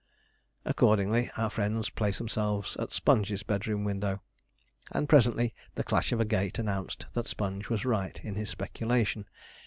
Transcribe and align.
Accordingly, 0.65 1.29
our 1.37 1.51
friends 1.51 1.91
placed 1.91 2.17
themselves 2.17 2.75
at 2.77 2.91
Sponge's 2.91 3.43
bedroom 3.43 3.83
window, 3.83 4.23
and 4.91 5.07
presently 5.07 5.53
the 5.75 5.83
clash 5.83 6.11
of 6.11 6.19
a 6.19 6.25
gate 6.25 6.57
announced 6.57 7.05
that 7.13 7.27
Sponge 7.27 7.69
was 7.69 7.85
right 7.85 8.19
in 8.23 8.33
his 8.33 8.49
speculation. 8.49 9.29